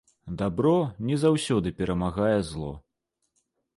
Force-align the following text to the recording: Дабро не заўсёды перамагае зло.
Дабро 0.37 0.71
не 1.09 1.17
заўсёды 1.23 1.73
перамагае 1.81 2.35
зло. 2.51 2.73